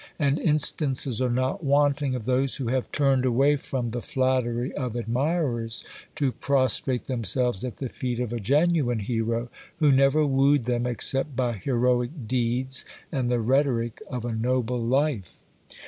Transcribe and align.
And 0.17 0.39
instances 0.39 1.21
are 1.21 1.29
not 1.29 1.63
wanting 1.63 2.15
of 2.15 2.25
those 2.25 2.55
who 2.55 2.69
have 2.69 2.91
turned 2.91 3.23
away 3.23 3.55
from 3.55 3.91
the 3.91 4.01
flattery 4.01 4.73
of 4.73 4.95
admirers 4.95 5.83
to 6.15 6.31
prostrate 6.31 7.05
themselves 7.05 7.63
at 7.63 7.77
the 7.77 7.87
feet 7.87 8.19
of 8.19 8.33
a 8.33 8.39
genuine 8.39 8.97
hero 9.01 9.49
who 9.77 9.91
never 9.91 10.25
wooed 10.25 10.63
them 10.63 10.87
except 10.87 11.35
by 11.35 11.53
heroic 11.53 12.27
deeds 12.27 12.83
and 13.11 13.29
the 13.29 13.39
rhetoric 13.39 14.01
of 14.07 14.25
a 14.25 14.33
noble 14.33 14.83
life. 14.83 15.39